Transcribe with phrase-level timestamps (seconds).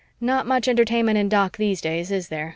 [0.19, 2.49] "Not much entertainment in Doc these days, is there?"